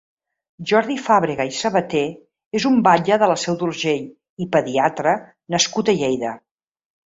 Jordi 0.69 0.95
Fàbrega 1.07 1.45
i 1.49 1.51
Sabaté 1.57 2.01
és 2.61 2.67
un 2.71 2.81
batlle 2.89 3.19
de 3.25 3.29
la 3.35 3.37
Seu 3.43 3.61
d'Urgell 3.61 4.11
i 4.47 4.51
pediatre 4.59 5.17
nascut 5.57 5.97
a 5.97 5.99
Lleida. 6.03 6.37